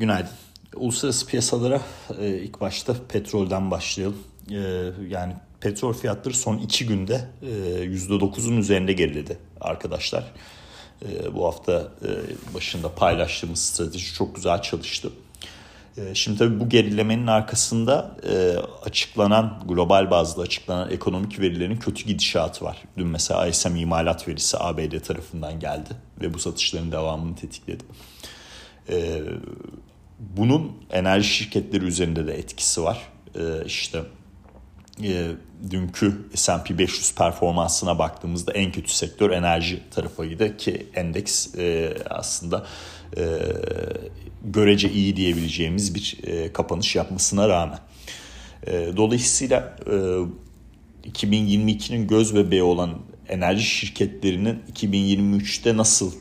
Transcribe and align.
Günaydın. 0.00 0.30
Uluslararası 0.76 1.26
piyasalara 1.26 1.80
e, 2.20 2.28
ilk 2.28 2.60
başta 2.60 2.94
petrolden 3.08 3.70
başlayalım. 3.70 4.18
E, 4.50 4.56
yani 5.08 5.32
petrol 5.60 5.92
fiyatları 5.92 6.34
son 6.34 6.58
iki 6.58 6.86
günde 6.86 7.28
e, 7.42 7.46
%9'un 7.84 8.56
üzerinde 8.56 8.92
geriledi 8.92 9.38
arkadaşlar. 9.60 10.24
E, 11.02 11.34
bu 11.34 11.46
hafta 11.46 11.72
e, 12.02 12.08
başında 12.54 12.94
paylaştığımız 12.94 13.60
strateji 13.60 14.14
çok 14.14 14.36
güzel 14.36 14.62
çalıştı. 14.62 15.10
E, 15.96 16.14
şimdi 16.14 16.38
tabii 16.38 16.60
bu 16.60 16.68
gerilemenin 16.68 17.26
arkasında 17.26 18.16
e, 18.28 18.56
açıklanan, 18.84 19.62
global 19.68 20.10
bazda 20.10 20.42
açıklanan 20.42 20.90
ekonomik 20.90 21.40
verilerin 21.40 21.76
kötü 21.76 22.04
gidişatı 22.04 22.64
var. 22.64 22.82
Dün 22.96 23.06
mesela 23.06 23.46
ISM 23.46 23.76
imalat 23.76 24.28
verisi 24.28 24.58
ABD 24.58 24.98
tarafından 24.98 25.60
geldi 25.60 25.90
ve 26.20 26.34
bu 26.34 26.38
satışların 26.38 26.92
devamını 26.92 27.36
tetikledi. 27.36 27.84
E, 28.88 29.22
bunun 30.20 30.72
enerji 30.90 31.28
şirketleri 31.28 31.84
üzerinde 31.84 32.26
de 32.26 32.34
etkisi 32.34 32.82
var. 32.82 32.98
E, 33.34 33.40
işte 33.66 34.02
e, 35.02 35.26
dünkü 35.70 36.28
S&P 36.34 36.78
500 36.78 37.14
performansına 37.14 37.98
baktığımızda 37.98 38.52
en 38.52 38.72
kötü 38.72 38.92
sektör 38.92 39.30
enerji 39.30 39.82
tarafıydı 39.90 40.56
ki 40.56 40.86
endeks 40.94 41.54
e, 41.54 41.94
aslında 42.10 42.66
e, 43.16 43.22
görece 44.44 44.90
iyi 44.90 45.16
diyebileceğimiz 45.16 45.94
bir 45.94 46.18
e, 46.22 46.52
kapanış 46.52 46.96
yapmasına 46.96 47.48
rağmen. 47.48 47.78
E, 48.66 48.88
dolayısıyla 48.96 49.76
e, 49.86 49.94
2022'nin 51.08 52.08
göz 52.08 52.34
bebeği 52.34 52.62
olan 52.62 52.98
enerji 53.28 53.64
şirketlerinin 53.64 54.62
2023'te 54.74 55.76
nasıl 55.76 56.12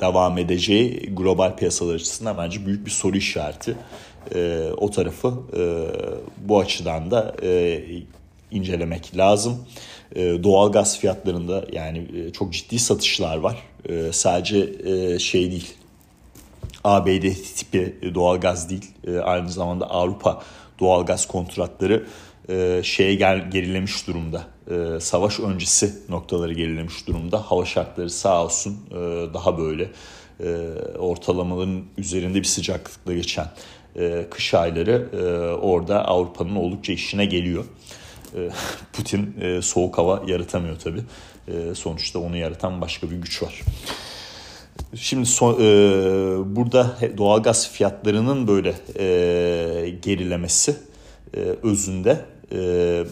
devam 0.00 0.38
edeceği 0.38 1.14
global 1.14 1.56
piyasalar 1.56 1.94
açısından 1.94 2.38
bence 2.38 2.66
büyük 2.66 2.86
bir 2.86 2.90
soru 2.90 3.16
işareti. 3.16 3.76
E, 4.34 4.68
o 4.76 4.90
tarafı 4.90 5.28
e, 5.56 5.62
bu 6.48 6.60
açıdan 6.60 7.10
da 7.10 7.34
e, 7.42 7.80
incelemek 8.50 9.16
lazım. 9.16 9.64
E, 10.14 10.20
doğal 10.42 10.72
gaz 10.72 10.98
fiyatlarında 10.98 11.64
yani 11.72 12.06
e, 12.16 12.32
çok 12.32 12.52
ciddi 12.52 12.78
satışlar 12.78 13.36
var. 13.36 13.56
E, 13.88 14.12
sadece 14.12 14.58
e, 14.84 15.18
şey 15.18 15.50
değil 15.50 15.74
ABD 16.84 17.24
tipi 17.56 17.98
doğal 18.14 18.40
gaz 18.40 18.70
değil 18.70 18.90
e, 19.06 19.18
aynı 19.18 19.50
zamanda 19.50 19.90
Avrupa 19.90 20.42
doğal 20.80 21.06
gaz 21.06 21.26
kontratları 21.28 22.06
e, 22.48 22.80
şeye 22.84 23.14
gel, 23.14 23.50
gerilemiş 23.50 24.06
durumda. 24.06 24.46
E, 24.70 25.00
savaş 25.00 25.40
öncesi 25.40 25.92
noktaları 26.08 26.52
gerilemiş 26.52 27.06
durumda. 27.06 27.50
Hava 27.50 27.64
şartları 27.64 28.10
sağ 28.10 28.44
olsun 28.44 28.78
e, 28.90 28.94
daha 29.34 29.58
böyle 29.58 29.90
e, 30.40 30.48
ortalamaların 30.98 31.82
üzerinde 31.98 32.38
bir 32.38 32.44
sıcaklıkla 32.44 33.14
geçen 33.14 33.46
e, 33.96 34.26
kış 34.30 34.54
ayları 34.54 35.08
e, 35.12 35.24
orada 35.54 36.04
Avrupa'nın 36.08 36.56
oldukça 36.56 36.92
işine 36.92 37.24
geliyor. 37.24 37.64
E, 38.36 38.48
Putin 38.92 39.36
e, 39.40 39.62
soğuk 39.62 39.98
hava 39.98 40.22
yaratamıyor 40.26 40.78
tabii. 40.78 41.02
E, 41.48 41.74
sonuçta 41.74 42.18
onu 42.18 42.36
yaratan 42.36 42.80
başka 42.80 43.10
bir 43.10 43.16
güç 43.16 43.42
var. 43.42 43.60
Şimdi 44.94 45.26
son, 45.26 45.54
e, 45.54 45.56
burada 46.56 46.96
doğalgaz 47.18 47.70
fiyatlarının 47.70 48.48
böyle 48.48 48.74
e, 48.98 49.90
gerilemesi 49.90 50.76
e, 51.36 51.40
özünde 51.62 52.24
e, 52.52 53.04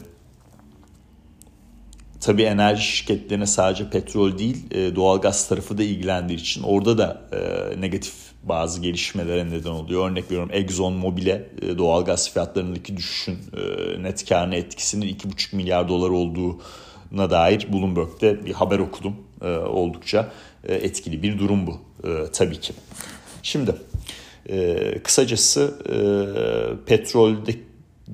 tabii 2.20 2.42
enerji 2.42 2.82
şirketlerine 2.82 3.46
sadece 3.46 3.90
petrol 3.90 4.38
değil 4.38 4.56
e, 4.70 4.96
doğalgaz 4.96 5.48
tarafı 5.48 5.78
da 5.78 5.82
ilgilendiği 5.82 6.38
için 6.38 6.62
orada 6.62 6.98
da 6.98 7.22
e, 7.32 7.80
negatif 7.80 8.14
bazı 8.42 8.80
gelişmelere 8.80 9.50
neden 9.50 9.70
oluyor. 9.70 10.10
Örnek 10.10 10.24
veriyorum 10.24 10.50
Exxon 10.52 10.92
Mobil'e 10.92 11.48
e, 11.62 11.78
doğalgaz 11.78 12.32
fiyatlarındaki 12.32 12.96
düşüşün 12.96 13.38
e, 13.56 14.02
net 14.02 14.28
karına 14.28 14.54
etkisinin 14.54 15.06
2,5 15.06 15.56
milyar 15.56 15.88
dolar 15.88 16.10
olduğuna 16.10 17.30
dair 17.30 17.66
Bloomberg'de 17.72 18.46
bir 18.46 18.52
haber 18.52 18.78
okudum. 18.78 19.16
E, 19.42 19.48
oldukça 19.56 20.32
e, 20.64 20.74
etkili 20.74 21.22
bir 21.22 21.38
durum 21.38 21.66
bu 21.66 21.80
e, 22.08 22.10
tabii 22.32 22.60
ki. 22.60 22.72
Şimdi 23.42 23.74
e, 24.48 24.98
kısacası 25.02 25.74
e, 25.88 25.96
petrolde 26.86 27.54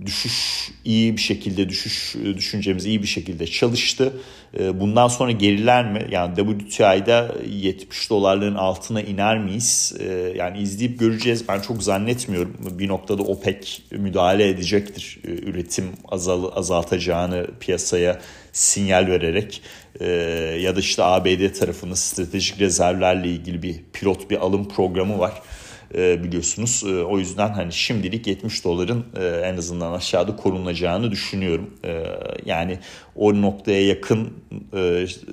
düşüş 0.06 0.70
iyi 0.84 1.16
bir 1.16 1.20
şekilde 1.20 1.68
düşüş 1.68 2.16
düşüncemiz 2.36 2.86
iyi 2.86 3.02
bir 3.02 3.06
şekilde 3.06 3.46
çalıştı. 3.46 4.12
Ee, 4.58 4.80
bundan 4.80 5.08
sonra 5.08 5.30
geriler 5.30 5.92
mi? 5.92 6.06
Yani 6.10 6.36
WTI'da 6.36 7.34
70 7.46 8.10
dolarların 8.10 8.54
altına 8.54 9.00
iner 9.02 9.38
miyiz? 9.38 9.94
Ee, 10.00 10.32
yani 10.36 10.58
izleyip 10.58 10.98
göreceğiz. 10.98 11.48
Ben 11.48 11.60
çok 11.60 11.82
zannetmiyorum. 11.82 12.56
Bir 12.78 12.88
noktada 12.88 13.22
OPEC 13.22 13.68
müdahale 13.90 14.48
edecektir. 14.48 15.18
Üretim 15.24 15.84
azal, 16.08 16.56
azaltacağını 16.56 17.46
piyasaya 17.60 18.20
sinyal 18.52 19.06
vererek 19.06 19.62
ya 20.62 20.76
da 20.76 20.80
işte 20.80 21.02
ABD 21.02 21.52
tarafının 21.58 21.94
stratejik 21.94 22.60
rezervlerle 22.60 23.28
ilgili 23.28 23.62
bir 23.62 23.76
pilot 23.92 24.30
bir 24.30 24.36
alım 24.36 24.68
programı 24.68 25.18
var 25.18 25.42
e, 25.94 26.24
biliyorsunuz. 26.24 26.82
E, 26.86 27.02
o 27.04 27.18
yüzden 27.18 27.48
hani 27.48 27.72
şimdilik 27.72 28.26
70 28.26 28.64
doların 28.64 29.04
e, 29.16 29.24
en 29.24 29.56
azından 29.56 29.92
aşağıda 29.92 30.36
korunacağını 30.36 31.10
düşünüyorum. 31.10 31.70
Yani 32.44 32.78
o 33.16 33.42
noktaya 33.42 33.86
yakın 33.86 34.32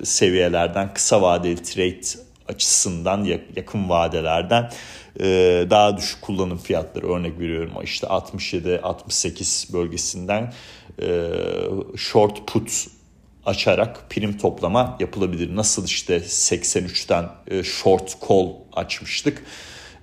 seviyelerden 0.04 0.94
kısa 0.94 1.22
vadeli 1.22 1.62
trade 1.62 2.00
açısından 2.48 3.24
yakın 3.56 3.88
vadelerden 3.88 4.70
daha 5.70 5.96
düşük 5.96 6.22
kullanım 6.22 6.58
fiyatları 6.58 7.12
örnek 7.12 7.40
veriyorum 7.40 7.72
işte 7.82 8.06
67-68 8.06 9.72
bölgesinden 9.72 10.52
short 11.96 12.46
put 12.46 12.86
açarak 13.46 14.10
prim 14.10 14.38
toplama 14.38 14.96
yapılabilir. 15.00 15.56
Nasıl 15.56 15.84
işte 15.84 16.16
83'ten 16.16 17.28
short 17.62 18.16
call 18.28 18.48
açmıştık. 18.72 19.42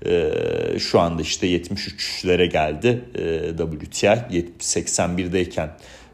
E, 0.06 0.80
şu 0.80 1.00
anda 1.00 1.22
işte 1.22 1.48
73'lere 1.48 2.46
geldi 2.46 3.02
e, 3.16 3.58
WTI. 3.58 4.46
81'deyken 4.60 5.70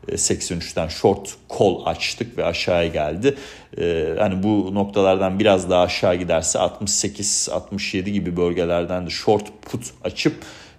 83'ten 0.07 0.87
e, 0.87 0.89
short 0.89 1.35
call 1.59 1.85
açtık 1.85 2.37
ve 2.37 2.45
aşağıya 2.45 2.87
geldi. 2.87 3.35
Ee, 3.77 4.15
hani 4.19 4.43
bu 4.43 4.75
noktalardan 4.75 5.39
biraz 5.39 5.69
daha 5.69 5.81
aşağı 5.81 6.15
giderse 6.15 6.59
68-67 6.59 8.09
gibi 8.09 8.37
bölgelerden 8.37 9.05
de 9.05 9.09
short 9.09 9.45
put 9.61 9.83
açıp 10.03 10.33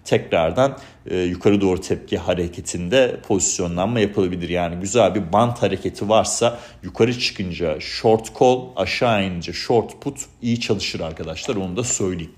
tekrardan 0.04 0.78
e, 1.06 1.18
yukarı 1.18 1.60
doğru 1.60 1.80
tepki 1.80 2.18
hareketinde 2.18 3.16
pozisyonlanma 3.28 4.00
yapılabilir. 4.00 4.48
Yani 4.48 4.80
güzel 4.80 5.14
bir 5.14 5.32
bant 5.32 5.62
hareketi 5.62 6.08
varsa 6.08 6.58
yukarı 6.82 7.18
çıkınca 7.18 7.80
short 7.80 8.38
call 8.38 8.60
aşağı 8.76 9.24
inince 9.24 9.52
short 9.52 10.00
put 10.00 10.18
iyi 10.42 10.60
çalışır 10.60 11.00
arkadaşlar 11.00 11.56
onu 11.56 11.76
da 11.76 11.84
söyleyeyim 11.84 12.32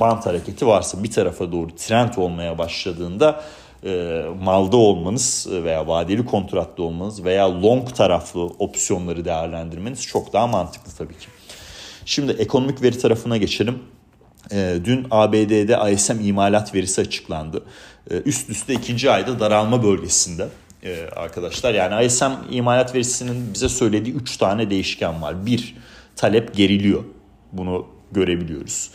bant 0.00 0.26
hareketi 0.26 0.66
varsa 0.66 1.02
bir 1.02 1.10
tarafa 1.10 1.52
doğru 1.52 1.76
trend 1.76 2.14
olmaya 2.16 2.58
başladığında 2.58 3.42
e, 3.84 4.22
malda 4.42 4.76
olmanız 4.76 5.46
veya 5.50 5.86
vadeli 5.86 6.24
kontratta 6.26 6.82
olmanız 6.82 7.24
veya 7.24 7.62
long 7.62 7.94
taraflı 7.94 8.40
opsiyonları 8.40 9.24
değerlendirmeniz 9.24 10.06
çok 10.06 10.32
daha 10.32 10.46
mantıklı 10.46 10.92
tabii 10.98 11.18
ki. 11.18 11.26
Şimdi 12.04 12.32
ekonomik 12.32 12.82
veri 12.82 12.98
tarafına 12.98 13.36
geçelim. 13.36 13.78
E, 14.52 14.78
dün 14.84 15.06
ABD'de 15.10 15.92
ISM 15.92 16.20
imalat 16.20 16.74
verisi 16.74 17.00
açıklandı. 17.00 17.64
E, 18.10 18.14
üst 18.14 18.50
üste 18.50 18.74
ikinci 18.74 19.10
ayda 19.10 19.40
daralma 19.40 19.82
bölgesinde 19.82 20.48
e, 20.84 21.06
arkadaşlar. 21.16 21.74
Yani 21.74 22.04
ISM 22.04 22.32
imalat 22.50 22.94
verisinin 22.94 23.54
bize 23.54 23.68
söylediği 23.68 24.14
3 24.14 24.36
tane 24.36 24.70
değişken 24.70 25.22
var. 25.22 25.46
Bir, 25.46 25.76
talep 26.16 26.54
geriliyor. 26.54 27.04
Bunu 27.52 27.86
görebiliyoruz. 28.12 28.90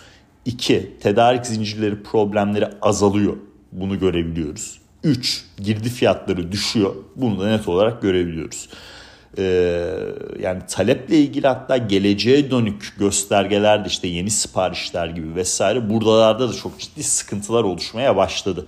İki, 0.47 0.93
tedarik 0.99 1.45
zincirleri 1.45 2.03
problemleri 2.03 2.67
azalıyor. 2.81 3.37
Bunu 3.71 3.99
görebiliyoruz. 3.99 4.79
Üç, 5.03 5.45
girdi 5.57 5.89
fiyatları 5.89 6.51
düşüyor. 6.51 6.95
Bunu 7.15 7.39
da 7.39 7.47
net 7.47 7.67
olarak 7.67 8.01
görebiliyoruz. 8.01 8.69
Ee, 9.37 9.89
yani 10.41 10.61
taleple 10.69 11.17
ilgili 11.17 11.47
hatta 11.47 11.77
geleceğe 11.77 12.51
dönük 12.51 12.93
göstergeler 12.99 13.83
de 13.83 13.87
işte 13.87 14.07
yeni 14.07 14.29
siparişler 14.29 15.07
gibi 15.07 15.35
vesaire 15.35 15.89
buralarda 15.89 16.49
da 16.49 16.53
çok 16.53 16.79
ciddi 16.79 17.03
sıkıntılar 17.03 17.63
oluşmaya 17.63 18.15
başladı. 18.15 18.67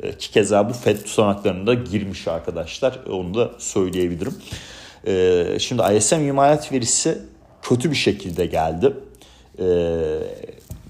Ee, 0.00 0.12
ki 0.12 0.30
keza 0.30 0.68
bu 0.68 0.72
FED 0.72 0.98
tutanaklarında 0.98 1.74
girmiş 1.74 2.28
arkadaşlar. 2.28 2.98
Onu 3.10 3.34
da 3.34 3.50
söyleyebilirim. 3.58 4.34
Ee, 5.06 5.56
şimdi 5.58 5.82
ISM 5.96 6.20
imalat 6.20 6.72
verisi 6.72 7.18
kötü 7.62 7.90
bir 7.90 7.96
şekilde 7.96 8.46
geldi. 8.46 8.92
Ee, 9.58 9.64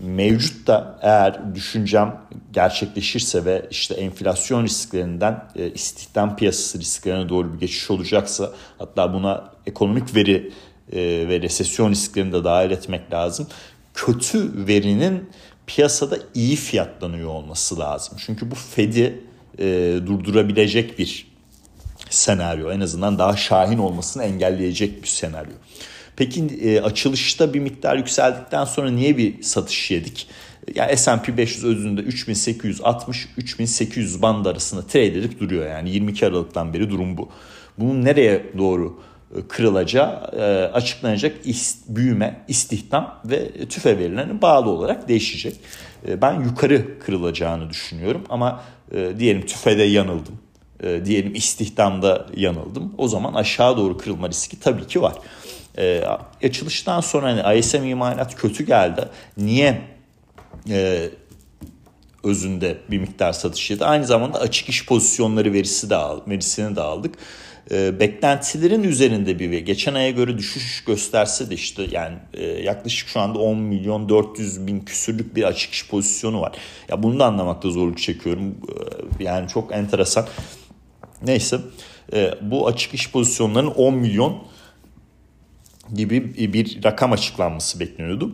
mevcut 0.01 0.67
da 0.67 0.99
eğer 1.03 1.55
düşüncem 1.55 2.21
gerçekleşirse 2.53 3.45
ve 3.45 3.67
işte 3.71 3.95
enflasyon 3.95 4.65
risklerinden 4.65 5.45
e, 5.57 5.71
istihdam 5.71 6.37
piyasası 6.37 6.81
risklerine 6.81 7.29
doğru 7.29 7.55
bir 7.55 7.61
geçiş 7.61 7.91
olacaksa 7.91 8.53
hatta 8.79 9.15
buna 9.15 9.51
ekonomik 9.67 10.15
veri 10.15 10.53
e, 10.93 10.99
ve 11.29 11.43
resesyon 11.43 11.91
risklerini 11.91 12.33
de 12.33 12.45
dahil 12.45 12.71
etmek 12.71 13.13
lazım. 13.13 13.47
Kötü 13.95 14.67
verinin 14.67 15.31
piyasada 15.67 16.19
iyi 16.35 16.57
fiyatlanıyor 16.57 17.29
olması 17.29 17.79
lazım. 17.79 18.19
Çünkü 18.27 18.51
bu 18.51 18.55
Fed'i 18.55 19.21
e, 19.59 19.65
durdurabilecek 20.07 20.99
bir 20.99 21.27
senaryo. 22.11 22.71
En 22.71 22.81
azından 22.81 23.19
daha 23.19 23.37
şahin 23.37 23.79
olmasını 23.79 24.25
engelleyecek 24.25 25.03
bir 25.03 25.09
senaryo. 25.09 25.53
Peki 26.17 26.45
e, 26.45 26.81
açılışta 26.81 27.55
bir 27.55 27.61
miktar 27.61 27.97
yükseldikten 27.97 28.65
sonra 28.65 28.91
niye 28.91 29.17
bir 29.17 29.43
satış 29.43 29.91
yedik? 29.91 30.29
Yani 30.75 30.97
S&P 30.97 31.37
500 31.37 31.65
özünde 31.65 32.01
3860-3800 32.01 34.23
band 34.23 34.47
arasında 34.47 34.87
trade 34.87 35.07
edip 35.07 35.41
duruyor. 35.41 35.71
Yani 35.71 35.91
22 35.91 36.27
Aralık'tan 36.27 36.75
beri 36.75 36.91
durum 36.91 37.17
bu. 37.17 37.29
Bunun 37.79 38.05
nereye 38.05 38.47
doğru 38.59 39.01
e, 39.37 39.39
kırılacağı 39.49 40.31
e, 40.37 40.43
açıklanacak 40.73 41.37
büyüme, 41.89 42.41
istihdam 42.49 43.21
ve 43.25 43.67
tüfe 43.69 43.99
verilerine 43.99 44.43
bağlı 44.43 44.71
olarak 44.71 45.09
değişecek. 45.09 45.57
E, 46.09 46.23
ben 46.23 46.41
yukarı 46.41 46.99
kırılacağını 46.99 47.71
düşünüyorum 47.71 48.25
ama 48.29 48.63
diyelim 49.19 49.47
tüfede 49.47 49.83
yanıldım. 49.83 50.39
Diyelim 51.05 51.35
istihdamda 51.35 52.27
yanıldım. 52.37 52.95
O 52.99 53.09
zaman 53.09 53.35
aşağı 53.35 53.77
doğru 53.77 53.99
kırılma 53.99 54.29
riski 54.29 54.61
tabii 54.61 54.87
ki 54.87 55.03
var. 55.03 55.15
Açılıştan 56.43 57.01
sonra 57.01 57.27
hani 57.27 57.59
ISM 57.59 57.85
imalat 57.85 58.35
kötü 58.35 58.67
geldi. 58.67 59.09
Niye 59.37 59.83
özünde 62.25 62.77
bir 62.91 62.99
miktar 62.99 63.33
satış 63.33 63.71
yedi. 63.71 63.85
Aynı 63.85 64.07
zamanda 64.07 64.41
açık 64.41 64.69
iş 64.69 64.87
pozisyonları 64.87 65.53
verisi 65.53 65.91
de 65.91 65.97
al, 65.97 66.21
verisini 66.29 66.77
de 66.77 66.81
aldık 66.81 67.15
e, 67.71 68.01
beklentilerin 68.01 68.83
üzerinde 68.83 69.39
bir 69.39 69.51
ve 69.51 69.61
geçen 69.61 69.95
aya 69.95 70.11
göre 70.11 70.39
düşüş 70.39 70.85
gösterse 70.85 71.51
de 71.51 71.55
işte 71.55 71.87
yani 71.91 72.17
e, 72.35 72.45
yaklaşık 72.47 73.09
şu 73.09 73.21
anda 73.21 73.39
10 73.39 73.59
milyon 73.59 74.09
400 74.09 74.67
bin 74.67 74.81
küsürlük 74.81 75.37
bir 75.37 75.43
açık 75.43 75.73
iş 75.73 75.89
pozisyonu 75.89 76.41
var. 76.41 76.53
Ya 76.89 77.03
bunu 77.03 77.19
da 77.19 77.27
anlamakta 77.27 77.71
zorluk 77.71 77.99
çekiyorum. 77.99 78.57
E, 79.21 79.25
yani 79.25 79.49
çok 79.49 79.75
enteresan. 79.75 80.27
Neyse 81.23 81.59
e, 82.13 82.35
bu 82.41 82.67
açık 82.67 82.95
iş 82.95 83.11
pozisyonlarının 83.11 83.71
10 83.71 83.95
milyon 83.95 84.43
gibi 85.95 86.53
bir 86.53 86.85
rakam 86.85 87.13
açıklanması 87.13 87.81
bekleniyordu 87.81 88.33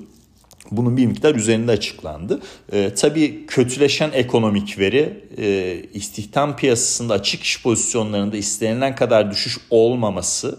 bunun 0.71 0.97
bir 0.97 1.07
miktar 1.07 1.35
üzerinde 1.35 1.73
açıklandı. 1.73 2.41
E, 2.73 2.95
tabii 2.95 3.47
kötüleşen 3.47 4.11
ekonomik 4.13 4.79
veri 4.79 5.25
e, 5.39 5.77
istihdam 5.95 6.57
piyasasında 6.57 7.15
açık 7.15 7.43
iş 7.43 7.63
pozisyonlarında 7.63 8.37
istenilen 8.37 8.95
kadar 8.95 9.31
düşüş 9.31 9.59
olmaması 9.71 10.59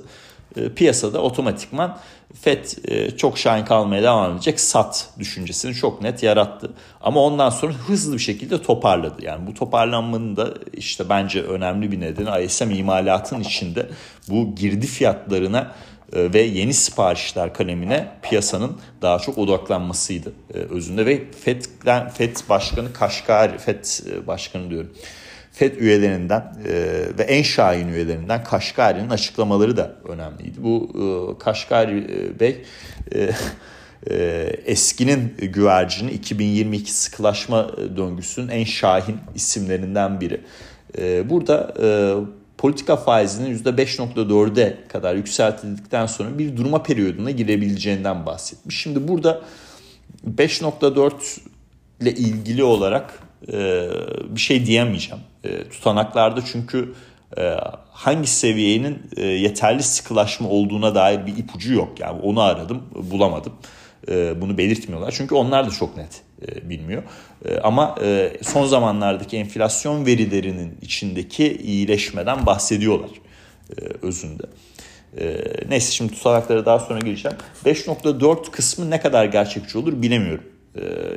e, 0.56 0.69
piyasada 0.69 1.22
otomatikman 1.22 2.00
FED 2.42 2.66
e, 2.88 3.18
çok 3.18 3.38
şahin 3.38 3.66
kalmaya 3.66 4.04
devam 4.04 4.34
edecek 4.34 4.60
sat 4.60 5.10
düşüncesini 5.19 5.74
çok 5.74 6.01
net 6.01 6.24
yarattı. 6.24 6.72
Ama 7.01 7.22
ondan 7.22 7.50
sonra 7.50 7.74
hızlı 7.74 8.13
bir 8.13 8.19
şekilde 8.19 8.62
toparladı. 8.62 9.25
Yani 9.25 9.48
bu 9.48 9.54
toparlanmanın 9.54 10.36
da 10.36 10.54
işte 10.74 11.10
bence 11.10 11.42
önemli 11.42 11.92
bir 11.92 12.00
nedeni 12.00 12.45
ISM 12.45 12.72
imalatın 12.72 13.40
içinde 13.40 13.90
bu 14.30 14.56
girdi 14.56 14.88
fiyatlarına 14.88 15.72
ve 16.15 16.42
yeni 16.42 16.74
siparişler 16.74 17.54
kalemine 17.54 18.07
piyasanın 18.21 18.77
daha 19.01 19.19
çok 19.19 19.38
odaklanmasıydı 19.38 20.33
e, 20.54 20.57
özünde 20.57 21.06
ve 21.06 21.31
FED, 21.31 21.62
FED 22.13 22.38
başkanı 22.50 22.94
Kaşgari, 22.94 23.57
FED 23.57 23.86
e, 24.12 24.27
başkanı 24.27 24.69
diyorum. 24.69 24.94
FED 25.51 25.75
üyelerinden 25.75 26.56
ve 27.19 27.24
en 27.24 27.42
şahin 27.42 27.88
üyelerinden 27.88 28.44
Kaşgari'nin 28.44 29.10
açıklamaları 29.10 29.77
da 29.77 29.95
önemliydi. 30.07 30.63
Bu 30.63 31.38
Kaşgari 31.39 32.07
Bey 32.39 32.62
eskinin 34.66 35.36
güvercini 35.38 36.12
2022 36.12 36.94
sıkılaşma 36.94 37.71
döngüsünün 37.98 38.48
en 38.48 38.63
şahin 38.63 39.18
isimlerinden 39.36 40.21
biri. 40.21 40.42
Burada 41.30 41.74
politika 42.63 42.98
faizinin 42.98 43.57
%5.4'e 43.57 44.88
kadar 44.88 45.15
yükseltildikten 45.15 46.06
sonra 46.06 46.39
bir 46.39 46.57
durma 46.57 46.83
periyoduna 46.83 47.31
girebileceğinden 47.31 48.25
bahsetmiş. 48.25 48.81
Şimdi 48.81 49.07
burada 49.07 49.42
5.4 50.38 51.12
ile 52.01 52.12
ilgili 52.12 52.63
olarak 52.63 53.19
e, 53.54 53.89
bir 54.30 54.39
şey 54.39 54.65
diyemeyeceğim. 54.65 55.24
E, 55.44 55.69
tutanaklarda 55.69 56.42
çünkü 56.45 56.94
e, 57.38 57.56
hangi 57.92 58.27
seviyenin 58.27 59.01
e, 59.18 59.25
yeterli 59.25 59.83
sıkılaşma 59.83 60.50
olduğuna 60.50 60.95
dair 60.95 61.25
bir 61.25 61.38
ipucu 61.38 61.74
yok. 61.74 62.00
Yani 62.00 62.21
onu 62.21 62.42
aradım 62.42 62.83
bulamadım. 62.95 63.54
E, 64.07 64.42
bunu 64.42 64.57
belirtmiyorlar. 64.57 65.13
Çünkü 65.18 65.36
onlar 65.36 65.68
da 65.68 65.69
çok 65.69 65.98
net 65.98 66.21
bilmiyor. 66.63 67.04
E, 67.45 67.57
ama 67.57 67.95
e, 68.04 68.31
son 68.42 68.66
zamanlardaki 68.66 69.38
enflasyon 69.38 70.06
verilerinin 70.06 70.78
içindeki 70.81 71.57
iyileşmeden 71.57 72.45
bahsediyorlar 72.45 73.10
özünde. 74.01 74.44
Neyse 75.69 75.92
şimdi 75.92 76.13
tutanaklara 76.13 76.66
daha 76.66 76.80
sonra 76.80 77.00
gireceğim. 77.00 77.38
5.4 77.66 78.51
kısmı 78.51 78.90
ne 78.90 79.01
kadar 79.01 79.25
gerçekçi 79.25 79.78
olur 79.78 80.01
bilemiyorum. 80.01 80.44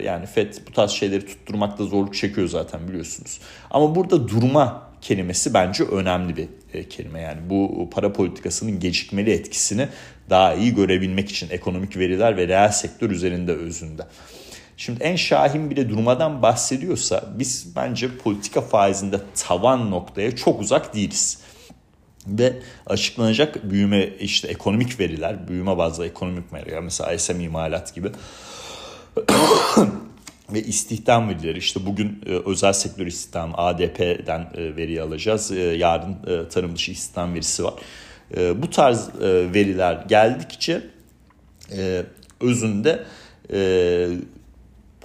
Yani 0.04 0.26
FED 0.26 0.54
bu 0.68 0.72
tarz 0.72 0.90
şeyleri 0.90 1.26
tutturmakta 1.26 1.84
zorluk 1.84 2.14
çekiyor 2.14 2.48
zaten 2.48 2.88
biliyorsunuz. 2.88 3.40
Ama 3.70 3.94
burada 3.94 4.28
durma 4.28 4.90
kelimesi 5.00 5.54
bence 5.54 5.84
önemli 5.84 6.36
bir 6.36 6.48
kelime. 6.84 7.20
Yani 7.20 7.40
bu 7.50 7.90
para 7.92 8.12
politikasının 8.12 8.80
gecikmeli 8.80 9.30
etkisini 9.30 9.88
daha 10.30 10.54
iyi 10.54 10.74
görebilmek 10.74 11.30
için 11.30 11.48
ekonomik 11.50 11.96
veriler 11.96 12.36
ve 12.36 12.48
reel 12.48 12.72
sektör 12.72 13.10
üzerinde 13.10 13.52
özünde. 13.52 14.02
Şimdi 14.76 15.02
en 15.02 15.16
şahin 15.16 15.70
bile 15.70 15.88
durmadan 15.88 16.42
bahsediyorsa 16.42 17.24
biz 17.38 17.76
bence 17.76 18.18
politika 18.18 18.60
faizinde 18.60 19.20
tavan 19.34 19.90
noktaya 19.90 20.36
çok 20.36 20.60
uzak 20.60 20.94
değiliz. 20.94 21.38
Ve 22.26 22.52
açıklanacak 22.86 23.70
büyüme 23.70 24.08
işte 24.20 24.48
ekonomik 24.48 25.00
veriler, 25.00 25.48
büyüme 25.48 25.78
bazlı 25.78 26.06
ekonomik 26.06 26.52
veriler 26.52 26.80
mesela 26.80 27.12
ISM 27.12 27.40
imalat 27.40 27.94
gibi 27.94 28.08
ve 30.52 30.62
istihdam 30.62 31.28
verileri 31.28 31.58
işte 31.58 31.86
bugün 31.86 32.22
e, 32.26 32.30
özel 32.30 32.72
sektör 32.72 33.06
istihdam 33.06 33.52
ADP'den 33.56 34.40
e, 34.54 34.76
veri 34.76 35.02
alacağız. 35.02 35.52
E, 35.52 35.60
yarın 35.60 36.12
e, 36.12 36.48
tarım 36.48 36.76
dışı 36.76 36.92
istihdam 36.92 37.34
verisi 37.34 37.64
var. 37.64 37.74
E, 38.36 38.62
bu 38.62 38.70
tarz 38.70 39.08
e, 39.08 39.52
veriler 39.54 40.04
geldikçe 40.08 40.82
e, 41.72 42.02
özünde 42.40 43.04
e, 43.52 44.08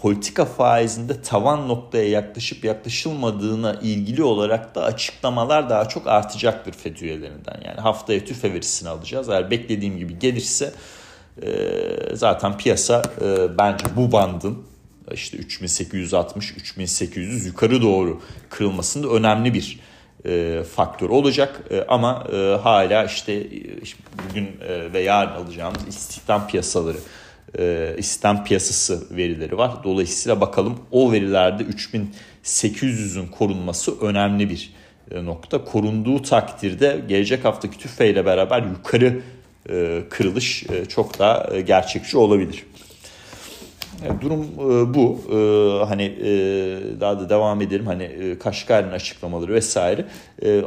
politika 0.02 0.46
faizinde 0.46 1.22
tavan 1.22 1.68
noktaya 1.68 2.10
yaklaşıp 2.10 2.66
yaklaşılmadığına 2.66 3.74
ilgili 3.74 4.24
olarak 4.24 4.76
da 4.76 4.84
açıklamalar 4.84 5.70
daha 5.70 5.90
çok 5.90 6.08
artacaktır 6.08 6.74
FED 6.74 6.98
üyelerinden. 6.98 7.62
Yani 7.66 7.80
haftaya 7.80 8.26
tüfe 8.26 8.54
verisini 8.54 8.90
alacağız. 8.90 9.30
Eğer 9.30 9.52
beklediğim 9.52 9.98
gibi 9.98 10.20
gelirse 10.20 10.74
e, 11.44 11.50
zaten 12.14 12.58
piyasa 12.58 13.02
e, 13.22 13.58
bence 13.58 13.86
bu 13.96 14.12
bandın 14.12 14.58
işte 15.14 15.38
3860-3800 15.38 17.46
yukarı 17.46 17.82
doğru 17.82 18.22
kırılmasında 18.50 19.08
önemli 19.08 19.54
bir 19.54 19.80
e, 20.26 20.64
faktör 20.64 21.10
olacak. 21.10 21.62
E, 21.72 21.86
ama 21.88 22.28
e, 22.34 22.58
hala 22.64 23.06
işte, 23.06 23.34
e, 23.34 23.50
bugün 24.30 24.50
e, 24.68 24.94
ve 24.94 25.00
yarın 25.00 25.32
alacağımız 25.32 25.88
istihdam 25.88 26.48
piyasaları 26.48 26.98
e, 27.60 28.44
piyasası 28.46 29.18
verileri 29.18 29.58
var. 29.58 29.72
Dolayısıyla 29.84 30.42
bakalım 30.42 30.80
o 30.92 31.12
verilerde 31.12 31.64
3800'ün 31.64 33.28
korunması 33.28 34.02
önemli 34.02 34.50
bir 34.50 34.74
e, 35.12 35.26
nokta. 35.26 35.64
Korunduğu 35.64 36.22
takdirde 36.22 37.02
gelecek 37.08 37.46
haftaki 37.46 37.78
tüfeyle 37.78 38.26
beraber 38.26 38.64
yukarı 38.64 39.22
e, 39.70 40.04
kırılış 40.10 40.64
e, 40.64 40.86
çok 40.86 41.20
daha 41.20 41.60
gerçekçi 41.60 42.18
olabilir. 42.18 42.64
Durum 44.22 44.48
bu. 44.94 45.22
Hani 45.88 46.16
daha 47.00 47.20
da 47.20 47.30
devam 47.30 47.62
edelim. 47.62 47.86
Hani 47.86 48.04
e, 48.04 48.40
Kaşgar'ın 48.40 48.92
açıklamaları 48.92 49.54
vesaire 49.54 50.06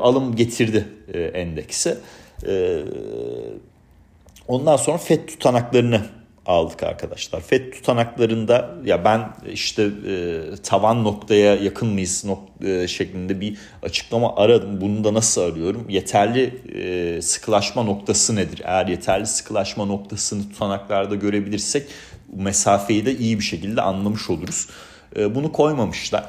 alım 0.00 0.36
getirdi 0.36 0.88
e, 1.14 1.20
endekse. 1.20 1.98
E, 2.46 2.82
ondan 4.48 4.76
sonra 4.76 4.98
FED 4.98 5.28
tutanaklarını 5.28 6.00
aldık 6.46 6.82
arkadaşlar. 6.82 7.40
FED 7.40 7.72
tutanaklarında 7.72 8.74
ya 8.84 9.04
ben 9.04 9.28
işte 9.52 9.82
e, 9.82 10.40
tavan 10.62 11.04
noktaya 11.04 11.54
yakın 11.54 11.88
mıyız 11.88 12.24
nok 12.24 12.42
e, 12.64 12.88
şeklinde 12.88 13.40
bir 13.40 13.56
açıklama 13.82 14.36
aradım. 14.36 14.80
Bunu 14.80 15.04
da 15.04 15.14
nasıl 15.14 15.40
arıyorum? 15.40 15.86
Yeterli 15.88 16.60
e, 16.74 17.22
sıkılaşma 17.22 17.82
noktası 17.82 18.36
nedir? 18.36 18.62
Eğer 18.64 18.86
yeterli 18.86 19.26
sıkılaşma 19.26 19.84
noktasını 19.84 20.50
tutanaklarda 20.50 21.14
görebilirsek 21.14 21.86
mesafeyi 22.36 23.06
de 23.06 23.16
iyi 23.16 23.38
bir 23.38 23.44
şekilde 23.44 23.82
anlamış 23.82 24.30
oluruz. 24.30 24.68
E, 25.16 25.34
bunu 25.34 25.52
koymamışlar. 25.52 26.24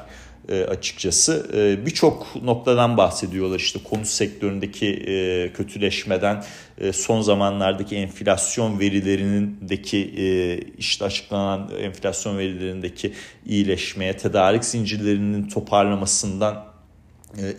E, 0.48 0.64
açıkçası. 0.64 1.50
E, 1.54 1.86
Birçok 1.86 2.42
noktadan 2.42 2.96
bahsediyorlar 2.96 3.58
işte 3.58 3.78
konut 3.84 4.06
sektöründeki 4.06 4.86
e, 4.86 5.52
kötüleşmeden 5.52 6.44
e, 6.78 6.92
son 6.92 7.20
zamanlardaki 7.20 7.96
enflasyon 7.96 8.80
verilerindeki 8.80 9.96
işte 10.78 11.04
açıklanan 11.04 11.70
enflasyon 11.80 12.38
verilerindeki 12.38 13.12
iyileşmeye, 13.46 14.16
tedarik 14.16 14.64
zincirlerinin 14.64 15.48
toparlamasından 15.48 16.64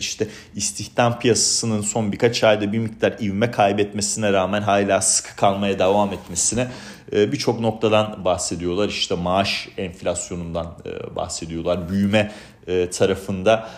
işte 0.00 0.28
istihdam 0.54 1.18
piyasasının 1.18 1.80
son 1.80 2.12
birkaç 2.12 2.44
ayda 2.44 2.72
bir 2.72 2.78
miktar 2.78 3.16
ivme 3.20 3.50
kaybetmesine 3.50 4.32
rağmen 4.32 4.62
hala 4.62 5.00
sıkı 5.00 5.36
kalmaya 5.36 5.78
devam 5.78 6.12
etmesine 6.12 6.68
birçok 7.12 7.60
noktadan 7.60 8.24
bahsediyorlar. 8.24 8.88
İşte 8.88 9.14
maaş 9.14 9.68
enflasyonundan 9.78 10.66
e, 10.86 11.16
bahsediyorlar. 11.16 11.88
Büyüme 11.88 12.32
tarafında 12.92 13.70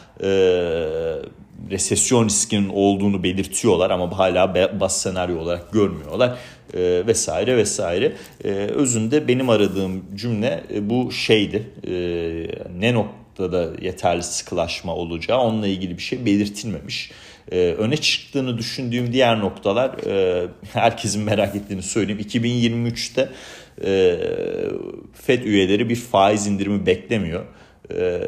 resesyon 1.70 2.24
riskinin 2.24 2.68
olduğunu 2.68 3.22
belirtiyorlar 3.22 3.90
ama 3.90 4.18
hala 4.18 4.54
bas 4.80 5.02
senaryo 5.02 5.38
olarak 5.38 5.72
görmüyorlar 5.72 6.38
vesaire 7.06 7.56
vesaire. 7.56 8.12
Özünde 8.74 9.28
benim 9.28 9.50
aradığım 9.50 10.04
cümle 10.14 10.64
bu 10.80 11.12
şeydi. 11.12 11.70
Ne 12.78 12.94
nokta 12.94 13.52
da 13.52 13.70
yeterli 13.80 14.22
sıkılaşma 14.22 14.94
olacağı 14.94 15.38
onunla 15.38 15.66
ilgili 15.66 15.96
bir 15.96 16.02
şey 16.02 16.26
belirtilmemiş. 16.26 17.10
Ee, 17.52 17.56
öne 17.56 17.96
çıktığını 17.96 18.58
düşündüğüm 18.58 19.12
diğer 19.12 19.40
noktalar 19.40 20.06
e, 20.06 20.46
herkesin 20.72 21.22
merak 21.22 21.56
ettiğini 21.56 21.82
söyleyeyim. 21.82 22.20
2023'te 22.20 23.28
e, 23.84 24.18
FED 25.14 25.42
üyeleri 25.44 25.88
bir 25.88 25.96
faiz 25.96 26.46
indirimi 26.46 26.86
beklemiyor. 26.86 27.44
E, 27.94 28.20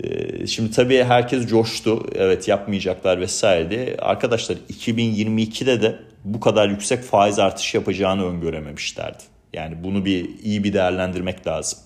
e 0.00 0.46
Şimdi 0.46 0.70
tabii 0.70 1.04
herkes 1.04 1.46
coştu. 1.46 2.06
Evet 2.14 2.48
yapmayacaklar 2.48 3.20
vesaire. 3.20 3.96
Arkadaşlar 3.98 4.56
2022'de 4.56 5.82
de 5.82 5.98
bu 6.24 6.40
kadar 6.40 6.68
yüksek 6.68 7.02
faiz 7.02 7.38
artışı 7.38 7.76
yapacağını 7.76 8.26
öngörememişlerdi. 8.26 9.22
Yani 9.52 9.84
bunu 9.84 10.04
bir 10.04 10.28
iyi 10.42 10.64
bir 10.64 10.72
değerlendirmek 10.72 11.46
lazım. 11.46 11.78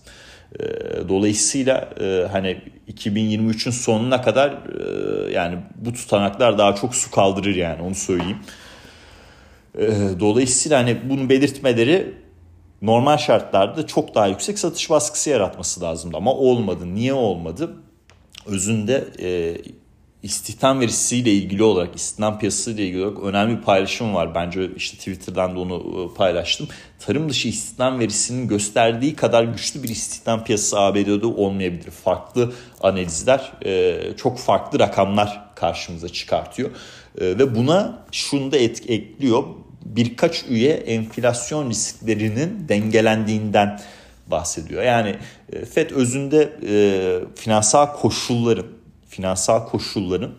Ee, 0.60 0.64
dolayısıyla 1.08 1.88
e, 2.00 2.26
hani 2.32 2.56
2023'ün 2.96 3.72
sonuna 3.72 4.22
kadar 4.22 4.50
e, 4.50 5.32
yani 5.32 5.58
bu 5.76 5.92
tutanaklar 5.92 6.58
daha 6.58 6.74
çok 6.74 6.94
su 6.94 7.10
kaldırır 7.10 7.54
yani 7.54 7.82
onu 7.82 7.94
söyleyeyim. 7.94 8.38
Ee, 9.78 9.88
dolayısıyla 10.20 10.78
hani 10.78 11.10
bunu 11.10 11.28
belirtmeleri 11.28 12.14
normal 12.82 13.16
şartlarda 13.16 13.86
çok 13.86 14.14
daha 14.14 14.26
yüksek 14.26 14.58
satış 14.58 14.90
baskısı 14.90 15.30
yaratması 15.30 15.80
lazımdı 15.80 16.16
ama 16.16 16.34
olmadı. 16.34 16.94
Niye 16.94 17.12
olmadı? 17.12 17.76
Özünde 18.46 19.08
e, 19.18 19.56
istihdam 20.26 20.80
verisiyle 20.80 21.32
ilgili 21.32 21.62
olarak, 21.62 21.96
istihdam 21.96 22.38
piyasasıyla 22.38 22.84
ilgili 22.84 23.06
olarak 23.06 23.22
önemli 23.22 23.56
bir 23.56 23.62
paylaşım 23.62 24.14
var. 24.14 24.34
Bence 24.34 24.70
işte 24.76 24.96
Twitter'dan 24.96 25.56
da 25.56 25.60
onu 25.60 25.74
e, 25.74 26.16
paylaştım. 26.16 26.68
Tarım 26.98 27.28
dışı 27.28 27.48
istihdam 27.48 27.98
verisinin 27.98 28.48
gösterdiği 28.48 29.16
kadar 29.16 29.44
güçlü 29.44 29.82
bir 29.82 29.88
istihdam 29.88 30.44
piyasası 30.44 30.80
ABD'de 30.80 31.26
olmayabilir. 31.26 31.90
Farklı 31.90 32.52
analizler 32.80 33.52
e, 33.64 33.96
çok 34.16 34.38
farklı 34.38 34.78
rakamlar 34.78 35.54
karşımıza 35.54 36.08
çıkartıyor. 36.08 36.70
E, 37.20 37.24
ve 37.24 37.54
buna 37.54 38.04
şunu 38.12 38.52
da 38.52 38.56
et, 38.56 38.90
ekliyor. 38.90 39.44
Birkaç 39.84 40.44
üye 40.48 40.72
enflasyon 40.72 41.70
risklerinin 41.70 42.68
dengelendiğinden 42.68 43.80
bahsediyor. 44.26 44.82
Yani 44.82 45.16
FED 45.72 45.90
özünde 45.90 46.52
finansal 47.36 47.86
koşulların 47.86 48.75
finansal 49.16 49.66
koşulların 49.66 50.32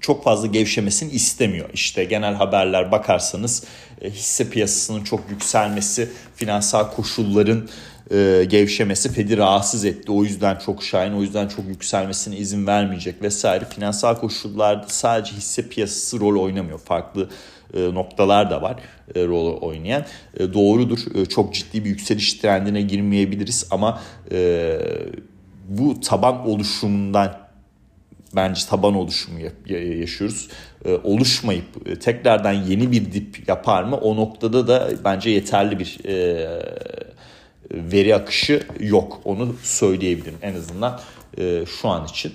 çok 0.00 0.24
fazla 0.24 0.46
gevşemesini 0.46 1.10
istemiyor. 1.10 1.68
İşte 1.72 2.04
genel 2.04 2.34
haberler 2.34 2.92
bakarsanız 2.92 3.64
e, 4.02 4.10
hisse 4.10 4.50
piyasasının 4.50 5.04
çok 5.04 5.30
yükselmesi, 5.30 6.10
finansal 6.34 6.90
koşulların 6.90 7.68
e, 8.10 8.44
gevşemesi 8.48 9.12
Fed'i 9.12 9.36
rahatsız 9.36 9.84
etti. 9.84 10.12
O 10.12 10.24
yüzden 10.24 10.56
çok 10.56 10.82
şahin, 10.82 11.12
o 11.12 11.22
yüzden 11.22 11.48
çok 11.48 11.66
yükselmesine 11.68 12.36
izin 12.36 12.66
vermeyecek 12.66 13.22
vesaire. 13.22 13.64
Finansal 13.64 14.14
koşullarda 14.14 14.86
sadece 14.88 15.32
hisse 15.32 15.68
piyasası 15.68 16.20
rol 16.20 16.42
oynamıyor. 16.42 16.78
Farklı 16.78 17.30
e, 17.74 17.94
noktalar 17.94 18.50
da 18.50 18.62
var 18.62 18.76
e, 19.14 19.26
rol 19.26 19.56
oynayan. 19.60 20.04
E, 20.36 20.52
doğrudur 20.52 20.98
e, 21.14 21.26
çok 21.26 21.54
ciddi 21.54 21.84
bir 21.84 21.88
yükseliş 21.88 22.34
trendine 22.34 22.82
girmeyebiliriz 22.82 23.66
ama 23.70 24.00
e, 24.32 24.78
bu 25.68 26.00
taban 26.00 26.48
oluşumundan 26.48 27.45
bence 28.36 28.60
taban 28.66 28.94
oluşumu 28.94 29.38
yaşıyoruz. 29.68 30.48
Ee, 30.84 30.92
oluşmayıp 31.04 31.88
e, 31.88 31.98
tekrardan 31.98 32.52
yeni 32.52 32.92
bir 32.92 33.12
dip 33.12 33.48
yapar 33.48 33.82
mı? 33.82 33.96
O 33.96 34.16
noktada 34.16 34.68
da 34.68 34.90
bence 35.04 35.30
yeterli 35.30 35.78
bir 35.78 35.98
e, 36.04 36.46
veri 37.70 38.14
akışı 38.14 38.62
yok. 38.80 39.20
Onu 39.24 39.56
söyleyebilirim 39.62 40.38
en 40.42 40.54
azından 40.54 41.00
e, 41.38 41.64
şu 41.66 41.88
an 41.88 42.06
için. 42.06 42.32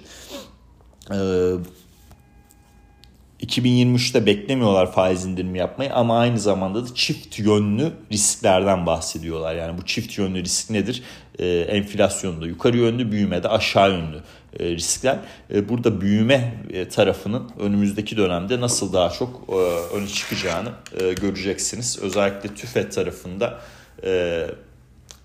2023'te 3.42 4.26
beklemiyorlar 4.26 4.92
faiz 4.92 5.26
indirimi 5.26 5.58
yapmayı 5.58 5.94
ama 5.94 6.20
aynı 6.20 6.40
zamanda 6.40 6.84
da 6.86 6.96
çift 6.96 7.40
yönlü 7.40 7.92
risklerden 8.12 8.86
bahsediyorlar. 8.86 9.56
Yani 9.56 9.78
bu 9.78 9.86
çift 9.86 10.18
yönlü 10.18 10.44
risk 10.44 10.70
nedir? 10.70 11.04
Ee, 11.40 11.48
enflasyonda 11.48 12.48
yukarı 12.48 12.78
yönlü, 12.78 13.12
büyümede 13.12 13.50
aşağı 13.50 13.92
yönlü 13.92 14.22
riskler. 14.60 15.20
E, 15.54 15.70
burada 15.70 16.02
büyüme 16.02 16.54
e, 16.70 16.90
tarafının 16.90 17.52
önümüzdeki 17.60 18.18
dönemde 18.18 18.62
nasıl 18.62 18.94
daha 18.94 19.10
çok 19.10 19.50
e, 19.50 19.54
öne 19.96 20.08
çıkacağını 20.08 20.70
e, 21.00 21.14
göreceksiniz. 21.14 22.00
Özellikle 22.02 22.56
TÜFED 22.56 22.92
tarafında 22.92 23.60
e, 24.04 24.46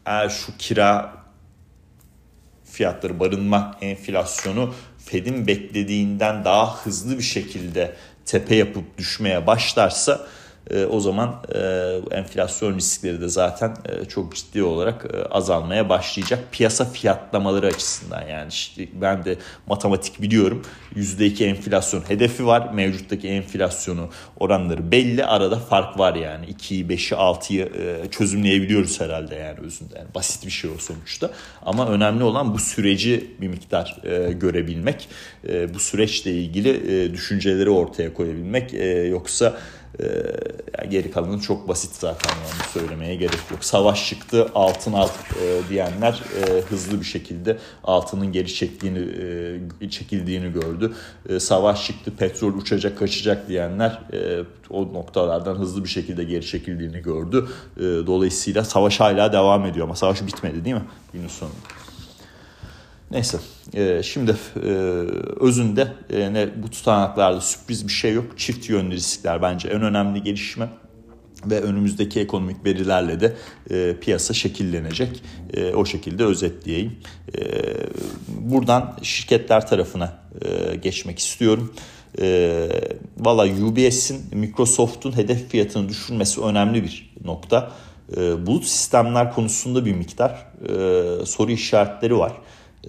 eğer 0.07 0.29
şu 0.29 0.57
kira 0.59 1.13
fiyatları, 2.65 3.21
barınma 3.21 3.79
enflasyonu 3.81 4.75
Fed'in 4.99 5.47
beklediğinden 5.47 6.45
daha 6.45 6.85
hızlı 6.85 7.19
bir 7.19 7.23
şekilde 7.23 7.97
tepe 8.25 8.55
yapıp 8.55 8.99
düşmeye 8.99 9.47
başlarsa 9.47 10.27
e, 10.71 10.85
o 10.85 11.01
zaman 11.01 11.43
e, 11.55 11.59
enflasyon 12.11 12.75
riskleri 12.75 13.21
de 13.21 13.29
zaten 13.29 13.77
e, 13.89 14.05
çok 14.05 14.35
ciddi 14.35 14.63
olarak 14.63 15.07
e, 15.15 15.25
azalmaya 15.25 15.89
başlayacak. 15.89 16.39
Piyasa 16.53 16.85
fiyatlamaları 16.85 17.67
açısından 17.67 18.23
yani 18.23 18.49
işte 18.49 18.89
ben 19.01 19.25
de 19.25 19.37
matematik 19.67 20.23
biliyorum. 20.23 20.63
%2 20.97 21.45
enflasyon 21.45 22.03
hedefi 22.09 22.47
var. 22.47 22.71
Mevcuttaki 22.75 23.29
enflasyonu 23.29 24.09
oranları 24.41 24.91
belli. 24.93 25.25
Arada 25.25 25.59
fark 25.59 25.99
var 25.99 26.15
yani. 26.15 26.47
2'yi, 26.47 26.87
5'i, 26.87 27.17
6'yı 27.17 27.65
e, 27.65 28.11
çözümleyebiliyoruz 28.11 29.01
herhalde 29.01 29.35
yani 29.35 29.59
özünde. 29.61 29.99
Yani 29.99 30.09
basit 30.15 30.47
bir 30.47 30.51
şey 30.51 30.71
o 30.71 30.79
sonuçta. 30.79 31.31
Ama 31.63 31.89
önemli 31.89 32.25
olan 32.25 32.55
bu 32.55 32.59
süreci 32.59 33.31
bir 33.41 33.49
miktar 33.49 33.97
e, 34.05 34.33
görebilmek. 34.33 35.09
E, 35.49 35.75
bu 35.75 35.79
süreçle 35.79 36.33
ilgili 36.33 36.69
e, 36.69 37.13
düşünceleri 37.13 37.71
ortaya 37.71 38.15
koyabilmek. 38.15 38.75
E, 38.75 38.87
yoksa 38.87 39.57
ee, 40.01 40.07
yani 40.79 40.91
geri 40.91 41.11
kalanı 41.11 41.41
çok 41.41 41.69
basit 41.69 41.95
zaten 41.95 42.31
yani 42.31 42.71
söylemeye 42.73 43.15
gerek 43.15 43.41
yok. 43.51 43.65
Savaş 43.65 44.09
çıktı 44.09 44.49
altın 44.55 44.93
alt 44.93 45.13
e, 45.43 45.69
diyenler 45.69 46.23
e, 46.41 46.61
hızlı 46.61 47.01
bir 47.01 47.05
şekilde 47.05 47.59
altının 47.85 48.33
geri 48.33 48.55
çektiğini 48.55 48.99
e, 49.81 49.91
çekildiğini 49.91 50.53
gördü. 50.53 50.95
E, 51.29 51.41
savaş 51.41 51.87
çıktı 51.87 52.13
petrol 52.19 52.55
uçacak 52.55 52.99
kaçacak 52.99 53.49
diyenler 53.49 54.01
e, 54.13 54.45
o 54.71 54.93
noktalardan 54.93 55.55
hızlı 55.55 55.85
bir 55.85 55.89
şekilde 55.89 56.25
geri 56.25 56.47
çekildiğini 56.47 57.03
gördü. 57.03 57.49
E, 57.77 57.83
dolayısıyla 57.83 58.65
savaş 58.65 59.01
hala 59.01 59.33
devam 59.33 59.67
ediyor 59.67 59.87
ama 59.87 59.97
savaş 59.97 60.27
bitmedi 60.27 60.65
değil 60.65 60.77
mi 60.77 60.85
günün 61.13 61.29
sonunda? 61.29 61.86
Neyse 63.11 63.39
e, 63.75 64.03
şimdi 64.03 64.37
e, 64.57 64.69
özünde 65.41 65.93
e, 66.11 66.33
ne 66.33 66.63
bu 66.63 66.71
tutanaklarda 66.71 67.41
sürpriz 67.41 67.89
bir 67.89 67.93
şey 67.93 68.13
yok. 68.13 68.39
Çift 68.39 68.69
yönlü 68.69 68.95
riskler 68.95 69.43
bence 69.43 69.69
en 69.69 69.83
önemli 69.83 70.23
gelişme 70.23 70.69
ve 71.47 71.61
önümüzdeki 71.61 72.21
ekonomik 72.21 72.65
verilerle 72.65 73.21
de 73.21 73.37
e, 73.71 73.97
piyasa 74.01 74.35
şekillenecek. 74.35 75.23
E, 75.55 75.75
o 75.75 75.85
şekilde 75.85 76.25
özetleyeyim. 76.25 76.97
E, 77.39 77.41
buradan 78.29 78.97
şirketler 79.03 79.67
tarafına 79.67 80.19
e, 80.45 80.77
geçmek 80.77 81.19
istiyorum. 81.19 81.75
E, 82.21 82.69
Valla 83.19 83.47
UBS'in 83.47 84.21
Microsoft'un 84.33 85.17
hedef 85.17 85.49
fiyatını 85.49 85.89
düşürmesi 85.89 86.41
önemli 86.41 86.83
bir 86.83 87.15
nokta. 87.25 87.73
E, 88.17 88.47
bulut 88.47 88.65
sistemler 88.65 89.33
konusunda 89.33 89.85
bir 89.85 89.93
miktar 89.93 90.47
e, 90.69 91.27
soru 91.27 91.51
işaretleri 91.51 92.19
var. 92.19 92.33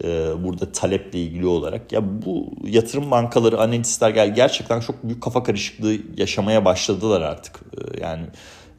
E, 0.03 0.43
burada 0.43 0.71
taleple 0.71 1.19
ilgili 1.19 1.45
olarak. 1.45 1.91
Ya 1.91 2.21
bu 2.25 2.53
yatırım 2.63 3.11
bankaları, 3.11 3.59
analistler 3.61 4.27
gerçekten 4.27 4.79
çok 4.79 5.03
büyük 5.03 5.23
kafa 5.23 5.43
karışıklığı 5.43 5.95
yaşamaya 6.17 6.65
başladılar 6.65 7.21
artık. 7.21 7.55
E, 7.55 8.01
yani 8.01 8.25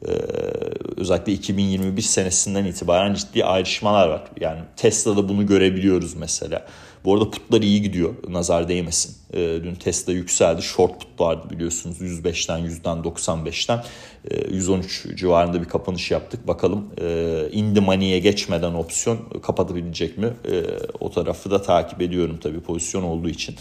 Ee, 0.07 0.11
özellikle 0.97 1.33
2021 1.33 2.01
senesinden 2.01 2.65
itibaren 2.65 3.13
ciddi 3.13 3.45
ayrışmalar 3.45 4.07
var. 4.07 4.21
Yani 4.39 4.59
Tesla'da 4.75 5.29
bunu 5.29 5.45
görebiliyoruz 5.45 6.13
mesela. 6.13 6.65
Bu 7.05 7.13
arada 7.13 7.31
putlar 7.31 7.61
iyi 7.61 7.81
gidiyor. 7.81 8.13
Nazar 8.27 8.67
değmesin. 8.69 9.15
E, 9.33 9.37
dün 9.37 9.75
Tesla 9.75 10.13
yükseldi. 10.13 10.61
Short 10.61 10.99
put 10.99 11.19
vardı 11.19 11.47
biliyorsunuz. 11.49 12.01
105'ten 12.01 12.59
100'den 12.59 12.97
95'ten. 12.97 13.83
E, 14.31 14.55
113 14.55 15.07
civarında 15.15 15.61
bir 15.61 15.65
kapanış 15.65 16.11
yaptık. 16.11 16.47
Bakalım 16.47 16.85
e, 17.01 17.47
in 17.51 17.73
the 17.73 17.79
money'e 17.79 18.19
geçmeden 18.19 18.73
opsiyon 18.73 19.17
kapatabilecek 19.41 20.17
mi? 20.17 20.33
E, 20.51 20.63
o 20.99 21.11
tarafı 21.11 21.51
da 21.51 21.61
takip 21.61 22.01
ediyorum 22.01 22.39
tabii 22.43 22.59
pozisyon 22.59 23.03
olduğu 23.03 23.29
için. 23.29 23.55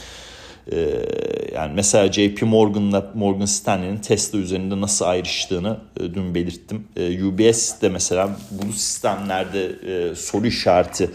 Yani 1.54 1.72
mesela 1.74 2.12
JP 2.12 2.42
Morgan'la 2.42 3.12
Morgan 3.14 3.44
Stanley'nin 3.44 3.96
Tesla 3.96 4.38
üzerinde 4.38 4.80
nasıl 4.80 5.04
ayrıştığını 5.04 5.78
e, 6.00 6.14
dün 6.14 6.34
belirttim. 6.34 6.84
UBS 6.96 7.82
de 7.82 7.88
mesela 7.88 8.36
bu 8.50 8.72
sistemlerde 8.72 9.64
e, 9.66 10.14
soru 10.14 10.46
işareti 10.46 11.10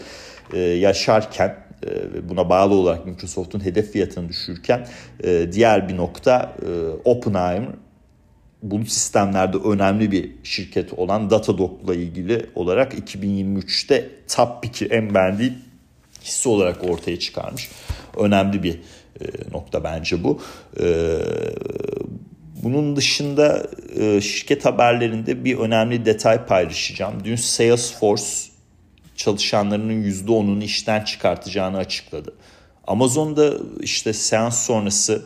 e, 0.52 0.58
yaşarken 0.58 1.63
ve 1.86 2.28
buna 2.28 2.48
bağlı 2.48 2.74
olarak 2.74 3.06
Microsoft'un 3.06 3.64
hedef 3.64 3.92
fiyatını 3.92 4.28
düşürürken 4.28 4.86
e, 5.24 5.52
diğer 5.52 5.88
bir 5.88 5.96
nokta 5.96 6.56
e, 6.62 6.68
Oppenheimer 7.04 7.74
bulut 8.62 8.88
sistemlerde 8.88 9.56
önemli 9.56 10.12
bir 10.12 10.30
şirket 10.42 10.92
olan 10.92 11.30
Datadog'la 11.30 11.94
ilgili 11.94 12.46
olarak 12.54 12.94
2023'te 12.94 14.10
top 14.36 14.64
2 14.66 14.86
en 14.86 15.14
beğendiği 15.14 15.52
hisse 16.24 16.48
olarak 16.48 16.84
ortaya 16.84 17.18
çıkarmış. 17.18 17.70
Önemli 18.16 18.62
bir 18.62 18.80
nokta 19.52 19.84
bence 19.84 20.24
bu. 20.24 20.40
Bunun 22.62 22.96
dışında 22.96 23.66
şirket 24.20 24.64
haberlerinde 24.64 25.44
bir 25.44 25.58
önemli 25.58 26.04
detay 26.04 26.46
paylaşacağım. 26.46 27.14
Dün 27.24 27.36
Salesforce 27.36 28.53
çalışanlarının 29.16 30.04
%10'unu 30.04 30.64
işten 30.64 31.04
çıkartacağını 31.04 31.76
açıkladı. 31.76 32.34
Amazon'da 32.86 33.54
işte 33.80 34.12
seans 34.12 34.66
sonrası 34.66 35.22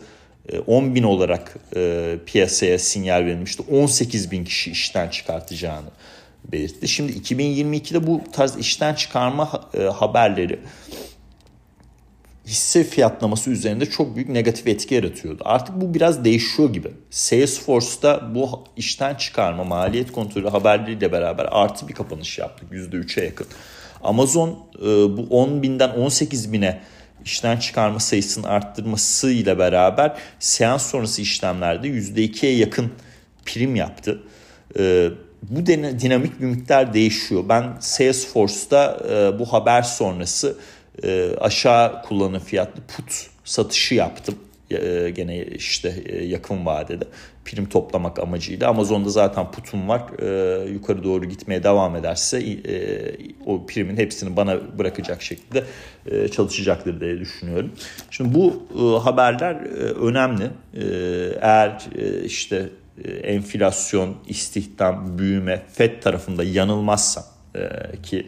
10 0.67 0.85
e, 0.85 0.95
bin 0.95 1.03
olarak 1.03 1.57
e, 1.77 2.15
piyasaya 2.27 2.79
sinyal 2.79 3.25
verilmişti. 3.25 3.63
18 3.71 4.31
bin 4.31 4.45
kişi 4.45 4.71
işten 4.71 5.09
çıkartacağını 5.09 5.89
belirtti. 6.53 6.89
Şimdi 6.89 7.13
2022'de 7.13 8.07
bu 8.07 8.21
tarz 8.33 8.57
işten 8.57 8.95
çıkarma 8.95 9.71
e, 9.75 9.83
haberleri 9.83 10.61
hisse 12.49 12.85
fiyatlaması 12.85 13.51
üzerinde 13.51 13.87
çok 13.87 14.17
büyük 14.17 14.29
negatif 14.29 14.67
etki 14.67 14.95
yaratıyordu. 14.95 15.43
Artık 15.47 15.81
bu 15.81 15.95
biraz 15.95 16.25
değişiyor 16.25 16.73
gibi. 16.73 16.93
Salesforce'da 17.11 18.35
bu 18.35 18.65
işten 18.77 19.15
çıkarma 19.15 19.65
maliyet 19.65 20.13
kontrolü 20.13 20.49
haberleriyle 20.49 21.13
beraber 21.13 21.49
artı 21.51 21.89
bir 21.89 21.95
kapanış 21.95 22.39
yaptık 22.39 22.73
%3'e 22.73 23.25
yakın. 23.25 23.47
Amazon 24.03 24.59
e, 24.79 24.87
bu 24.87 25.27
10 25.31 25.63
binden 25.63 25.89
18 25.89 26.53
bine 26.53 26.81
işten 27.25 27.57
çıkarma 27.57 28.01
sayısının 28.01 28.47
arttırmasıyla 28.47 29.59
beraber 29.59 30.19
seans 30.39 30.91
sonrası 30.91 31.23
işlemlerde 31.23 31.89
%2'ye 31.89 32.57
yakın 32.57 32.93
prim 33.47 33.77
yaptı. 33.77 34.23
E, 34.79 35.09
bu 35.43 35.67
dinamik 35.67 36.41
bir 36.41 36.47
miktar 36.47 36.95
değişiyor. 36.95 37.45
Ben 37.49 37.77
Salesforce'da 37.81 38.99
e, 39.11 39.39
bu 39.39 39.53
haber 39.53 39.83
sonrası 39.83 40.57
aşağı 41.41 42.03
kullanım 42.03 42.41
fiyatlı 42.41 42.83
put 42.83 43.27
satışı 43.45 43.95
yaptım. 43.95 44.35
E, 44.71 45.11
gene 45.11 45.43
işte 45.45 46.03
e, 46.07 46.25
yakın 46.25 46.67
vadede 46.67 47.05
prim 47.45 47.69
toplamak 47.69 48.19
amacıyla. 48.19 48.69
Amazon'da 48.69 49.09
zaten 49.09 49.51
putum 49.51 49.89
var. 49.89 50.03
E, 50.19 50.69
yukarı 50.69 51.05
doğru 51.05 51.25
gitmeye 51.25 51.63
devam 51.63 51.97
ederse 51.97 52.43
o 53.47 53.67
primin 53.67 53.97
hepsini 53.97 54.37
bana 54.37 54.79
bırakacak 54.79 55.23
şekilde 55.23 55.65
çalışacaktır 56.31 57.01
diye 57.01 57.21
düşünüyorum. 57.21 57.73
Şimdi 58.11 58.35
bu 58.35 58.69
haberler 59.05 59.55
önemli. 59.95 60.51
Eğer 61.41 61.87
işte 62.25 62.69
enflasyon, 63.23 64.17
istihdam, 64.27 65.19
büyüme, 65.19 65.63
FED 65.73 66.03
tarafında 66.03 66.45
yanılmazsam 66.45 67.25
ki 68.03 68.27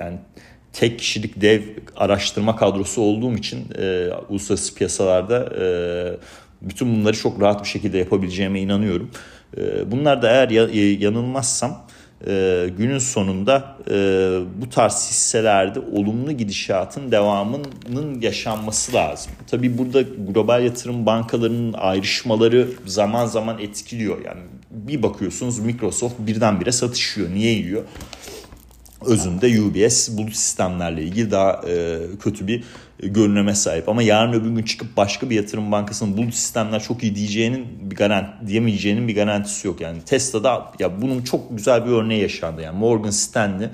yani 0.00 0.18
tek 0.72 0.98
kişilik 0.98 1.40
dev 1.40 1.62
araştırma 1.96 2.56
kadrosu 2.56 3.02
olduğum 3.02 3.36
için 3.36 3.66
e, 3.78 4.08
uluslararası 4.28 4.74
piyasalarda 4.74 5.48
e, 5.60 5.64
bütün 6.62 6.96
bunları 6.96 7.16
çok 7.16 7.40
rahat 7.40 7.64
bir 7.64 7.68
şekilde 7.68 7.98
yapabileceğime 7.98 8.60
inanıyorum. 8.60 9.10
E, 9.56 9.90
bunlar 9.90 10.22
da 10.22 10.30
eğer 10.30 10.50
ya, 10.50 10.68
e, 10.68 10.80
yanılmazsam 10.80 11.86
e, 12.26 12.66
günün 12.78 12.98
sonunda 12.98 13.76
e, 13.90 13.94
bu 14.62 14.70
tarz 14.70 15.08
hisselerde 15.10 15.80
olumlu 15.80 16.32
gidişatın 16.32 17.12
devamının 17.12 18.20
yaşanması 18.20 18.94
lazım. 18.94 19.32
Tabii 19.50 19.78
burada 19.78 20.02
global 20.02 20.64
yatırım 20.64 21.06
bankalarının 21.06 21.72
ayrışmaları 21.72 22.68
zaman 22.86 23.26
zaman 23.26 23.58
etkiliyor. 23.58 24.24
Yani 24.24 24.40
bir 24.70 25.02
bakıyorsunuz 25.02 25.58
Microsoft 25.58 26.14
birdenbire 26.18 26.72
satışıyor. 26.72 27.30
Niye 27.30 27.52
yiyor? 27.52 27.82
Özünde 29.06 29.60
UBS 29.60 30.10
bulut 30.16 30.36
sistemlerle 30.36 31.02
ilgili 31.02 31.30
daha 31.30 31.62
e, 31.68 31.98
kötü 32.22 32.46
bir 32.46 32.64
görünüme 32.98 33.54
sahip. 33.54 33.88
Ama 33.88 34.02
yarın 34.02 34.32
öbür 34.32 34.50
gün 34.50 34.62
çıkıp 34.62 34.96
başka 34.96 35.30
bir 35.30 35.36
yatırım 35.36 35.72
bankasının 35.72 36.16
bulut 36.16 36.34
sistemler 36.34 36.82
çok 36.82 37.02
iyi 37.02 37.14
diyeceğinin 37.14 37.66
bir 37.90 37.96
garanti 37.96 38.46
diyemeyeceğinin 38.46 39.08
bir 39.08 39.14
garantisi 39.14 39.66
yok. 39.66 39.80
Yani 39.80 39.98
Tesla'da 40.06 40.72
ya 40.78 41.02
bunun 41.02 41.22
çok 41.22 41.56
güzel 41.56 41.86
bir 41.86 41.90
örneği 41.90 42.22
yaşandı. 42.22 42.62
Yani 42.62 42.78
Morgan 42.78 43.10
Stanley 43.10 43.68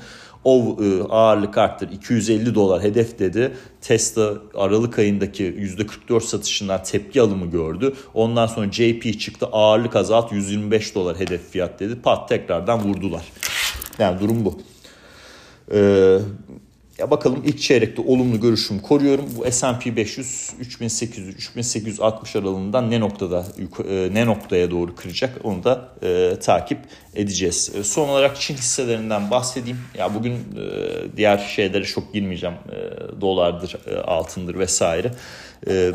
o 0.47 0.77
e, 0.83 1.03
ağırlık 1.03 1.59
arttır 1.59 1.91
250 1.91 2.55
dolar 2.55 2.83
hedef 2.83 3.19
dedi. 3.19 3.53
Tesla 3.81 4.33
Aralık 4.55 4.99
ayındaki 4.99 5.45
%44 5.45 6.21
satışından 6.21 6.83
tepki 6.83 7.21
alımı 7.21 7.51
gördü. 7.51 7.95
Ondan 8.15 8.47
sonra 8.47 8.73
JP 8.73 9.21
çıktı 9.21 9.47
ağırlık 9.53 9.97
azalt 9.97 10.33
125 10.33 10.95
dolar 10.95 11.19
hedef 11.19 11.51
fiyat 11.51 11.81
dedi. 11.81 12.01
Pat 12.03 12.29
tekrardan 12.29 12.85
vurdular. 12.85 13.23
Yani 13.99 14.21
durum 14.21 14.45
bu. 14.45 14.59
Ee, 15.73 16.19
ya 16.99 17.11
bakalım 17.11 17.43
ilk 17.47 17.61
çeyrekte 17.61 18.03
olumlu 18.03 18.41
görüşümü 18.41 18.83
koruyorum. 18.83 19.25
Bu 19.37 19.51
S&P 19.51 19.97
500 19.97 20.51
3800 20.61 21.29
3860 21.29 22.37
aralığından 22.37 22.91
ne 22.91 23.01
noktada 23.01 23.47
e, 23.89 24.15
ne 24.15 24.27
noktaya 24.27 24.71
doğru 24.71 24.95
kıracak 24.95 25.39
onu 25.45 25.65
da 25.65 25.89
e, 26.03 26.39
takip 26.41 26.79
edeceğiz. 27.15 27.73
E, 27.75 27.85
son 27.85 28.09
olarak 28.09 28.41
Çin 28.41 28.55
hisselerinden 28.55 29.31
bahsedeyim. 29.31 29.79
Ya 29.99 30.15
bugün 30.15 30.33
e, 30.33 30.37
diğer 31.17 31.39
şeylere 31.39 31.85
çok 31.85 32.15
girmeyeceğim. 32.15 32.55
E, 32.55 33.21
dolardır, 33.21 33.77
e, 33.87 33.97
altındır 33.97 34.59
vesaire. 34.59 35.11
E, 35.69 35.93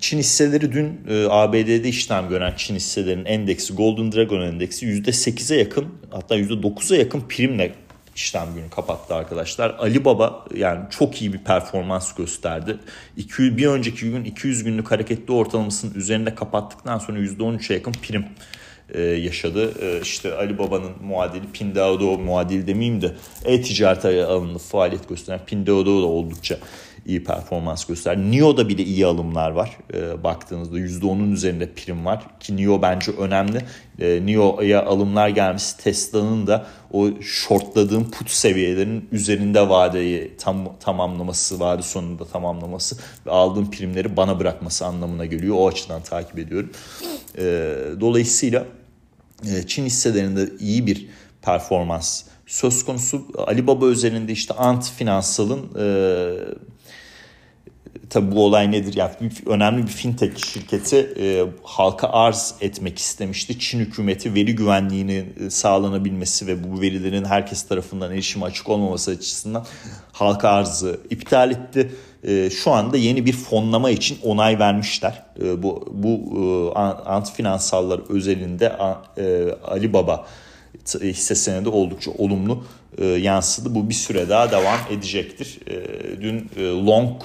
Çin 0.00 0.18
hisseleri 0.18 0.72
dün 0.72 1.00
e, 1.08 1.26
ABD'de 1.30 1.88
işlem 1.88 2.28
gören 2.28 2.54
Çin 2.56 2.74
hisselerinin 2.74 3.24
endeksi 3.24 3.74
Golden 3.74 4.12
Dragon 4.12 4.40
endeksi 4.40 4.86
%8'e 4.86 5.58
yakın 5.58 5.86
hatta 6.10 6.36
%9'a 6.36 6.96
yakın 6.96 7.20
primle 7.20 7.74
işlem 8.16 8.54
günü 8.54 8.70
kapattı 8.70 9.14
arkadaşlar. 9.14 9.76
Ali 9.78 10.04
Baba 10.04 10.44
yani 10.54 10.80
çok 10.90 11.22
iyi 11.22 11.32
bir 11.32 11.38
performans 11.38 12.14
gösterdi. 12.14 12.78
200, 13.16 13.56
bir 13.56 13.66
önceki 13.66 14.10
gün 14.10 14.24
200 14.24 14.64
günlük 14.64 14.90
hareketli 14.90 15.32
ortalamasının 15.32 15.94
üzerinde 15.94 16.34
kapattıktan 16.34 16.98
sonra 16.98 17.18
%13'e 17.18 17.74
yakın 17.74 17.92
prim 17.92 18.26
e, 18.94 19.02
yaşadı. 19.02 19.72
E, 19.80 20.00
işte 20.00 20.34
Ali 20.34 20.58
Baba'nın 20.58 20.92
muadili 21.02 21.52
Pinduoduo 21.52 22.18
muadili 22.18 22.66
demeyeyim 22.66 23.02
de 23.02 23.14
e-ticaret 23.44 24.04
alanında 24.04 24.58
faaliyet 24.58 25.08
gösteren 25.08 25.40
Pinduoduo 25.46 26.02
da 26.02 26.06
oldukça 26.06 26.58
iyi 27.06 27.24
performans 27.24 27.84
gösterdi. 27.84 28.30
NIO'da 28.30 28.68
bile 28.68 28.82
iyi 28.82 29.06
alımlar 29.06 29.50
var. 29.50 29.78
E, 29.94 30.24
baktığınızda 30.24 30.78
%10'un 30.78 31.32
üzerinde 31.32 31.72
prim 31.72 32.04
var. 32.04 32.22
Ki 32.40 32.56
NIO 32.56 32.82
bence 32.82 33.12
önemli. 33.12 33.64
E, 33.98 34.26
NIO'ya 34.26 34.84
alımlar 34.84 35.28
gelmiş. 35.28 35.72
Tesla'nın 35.72 36.46
da 36.46 36.66
o 36.92 37.08
shortladığım 37.20 38.10
put 38.10 38.30
seviyelerinin 38.30 39.08
üzerinde 39.12 39.68
vadeyi 39.68 40.32
tam, 40.38 40.76
tamamlaması, 40.80 41.60
vade 41.60 41.82
sonunda 41.82 42.24
tamamlaması 42.24 42.96
ve 43.26 43.30
aldığım 43.30 43.70
primleri 43.70 44.16
bana 44.16 44.38
bırakması 44.40 44.86
anlamına 44.86 45.26
geliyor. 45.26 45.56
O 45.58 45.68
açıdan 45.68 46.02
takip 46.02 46.38
ediyorum. 46.38 46.70
E, 47.38 47.44
dolayısıyla 48.00 48.64
e, 49.44 49.66
Çin 49.66 49.84
hisselerinde 49.84 50.48
iyi 50.60 50.86
bir 50.86 51.08
performans 51.42 52.22
söz 52.46 52.84
konusu. 52.84 53.26
Ali 53.46 53.66
Baba 53.66 53.86
üzerinde 53.86 54.32
işte 54.32 54.54
Ant 54.54 54.90
Finansal'ın 54.90 55.70
tabi 58.12 58.36
bu 58.36 58.44
olay 58.44 58.72
nedir? 58.72 58.94
Yani 58.96 59.10
bir, 59.20 59.46
önemli 59.46 59.82
bir 59.82 59.92
fintech 59.92 60.44
şirketi 60.46 61.14
e, 61.20 61.44
halka 61.62 62.08
arz 62.08 62.54
etmek 62.60 62.98
istemişti. 62.98 63.58
Çin 63.58 63.78
hükümeti 63.78 64.34
veri 64.34 64.54
güvenliğini 64.54 65.24
e, 65.40 65.50
sağlanabilmesi 65.50 66.46
ve 66.46 66.64
bu 66.64 66.80
verilerin 66.80 67.24
herkes 67.24 67.62
tarafından 67.62 68.12
erişime 68.12 68.44
açık 68.44 68.68
olmaması 68.68 69.10
açısından 69.10 69.66
halka 70.12 70.48
arzı 70.48 71.00
iptal 71.10 71.50
etti. 71.50 71.92
e, 72.24 72.50
şu 72.50 72.70
anda 72.70 72.96
yeni 72.96 73.26
bir 73.26 73.32
fonlama 73.32 73.90
için 73.90 74.18
onay 74.22 74.58
vermişler. 74.58 75.22
E, 75.42 75.62
bu 75.62 75.92
bu 75.92 76.20
e, 76.76 76.78
antifinansallar 77.08 78.00
özelinde 78.08 78.76
e, 79.18 79.48
Ali 79.64 79.92
hisse 81.00 81.34
senedi 81.34 81.68
oldukça 81.68 82.10
olumlu 82.10 82.64
e, 82.98 83.06
yansıdı. 83.06 83.74
Bu 83.74 83.88
bir 83.88 83.94
süre 83.94 84.28
daha 84.28 84.50
devam 84.50 84.78
edecektir. 84.90 85.58
E, 85.66 85.76
dün 86.20 86.50
e, 86.56 86.62
long 86.62 87.22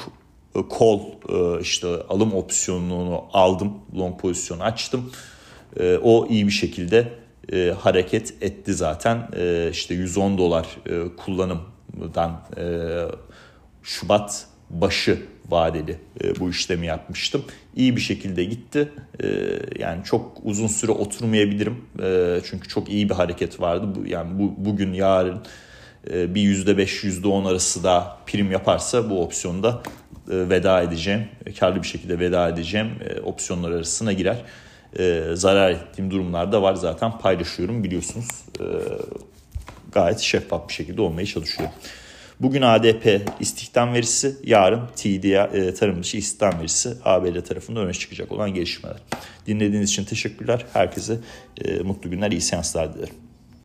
e, 0.57 0.61
call 0.79 0.99
e, 1.29 1.61
işte 1.61 1.87
alım 1.87 2.33
opsiyonunu 2.33 3.23
aldım. 3.33 3.73
Long 3.97 4.21
pozisyonu 4.21 4.63
açtım. 4.63 5.11
E, 5.79 5.97
o 5.97 6.27
iyi 6.27 6.47
bir 6.47 6.51
şekilde 6.51 7.27
hareket 7.79 8.43
etti 8.43 8.73
zaten. 8.73 9.29
İşte 9.71 9.93
110 9.93 10.37
dolar 10.37 10.67
kullanımdan 11.17 12.41
Şubat 13.83 14.47
başı 14.69 15.19
vadeli 15.49 15.99
bu 16.39 16.49
işlemi 16.49 16.85
yapmıştım. 16.85 17.43
İyi 17.75 17.95
bir 17.95 18.01
şekilde 18.01 18.43
gitti. 18.43 18.91
Yani 19.79 20.03
çok 20.03 20.37
uzun 20.43 20.67
süre 20.67 20.91
oturmayabilirim. 20.91 21.85
Çünkü 22.49 22.67
çok 22.67 22.89
iyi 22.89 23.09
bir 23.09 23.13
hareket 23.13 23.61
vardı. 23.61 23.87
Bu, 23.95 24.07
yani 24.07 24.39
bu, 24.39 24.53
bugün 24.57 24.93
yarın 24.93 25.41
bir 26.09 26.65
%5 26.65 27.03
%10 27.03 27.49
arası 27.49 27.83
da 27.83 28.17
prim 28.25 28.51
yaparsa 28.51 29.09
bu 29.09 29.23
opsiyonda 29.23 29.81
e, 30.31 30.49
veda 30.49 30.81
edeceğim. 30.81 31.27
Karlı 31.59 31.83
bir 31.83 31.87
şekilde 31.87 32.19
veda 32.19 32.49
edeceğim. 32.49 32.89
E, 33.09 33.19
opsiyonlar 33.21 33.71
arasına 33.71 34.13
girer. 34.13 34.37
E, 34.99 35.23
zarar 35.33 35.71
ettiğim 35.71 36.11
durumlarda 36.11 36.61
var 36.61 36.75
zaten 36.75 37.17
paylaşıyorum 37.17 37.83
biliyorsunuz. 37.83 38.27
E, 38.59 38.65
gayet 39.91 40.19
şeffaf 40.19 40.69
bir 40.69 40.73
şekilde 40.73 41.01
olmaya 41.01 41.25
çalışıyorum. 41.25 41.75
Bugün 42.39 42.61
ADP 42.61 43.21
istihdam 43.39 43.93
verisi, 43.93 44.35
yarın 44.43 44.87
TDA 44.95 45.57
e, 45.57 45.73
tarım 45.73 46.03
dışı 46.03 46.17
istihdam 46.17 46.59
verisi 46.59 46.93
ABD 47.03 47.41
tarafında 47.41 47.79
öne 47.79 47.93
çıkacak 47.93 48.31
olan 48.31 48.53
gelişmeler. 48.53 48.97
Dinlediğiniz 49.47 49.89
için 49.89 50.03
teşekkürler. 50.03 50.65
Herkese 50.73 51.17
e, 51.65 51.79
mutlu 51.79 52.09
günler, 52.09 52.31
iyi 52.31 52.41
seanslar 52.41 52.93
dilerim. 52.93 53.26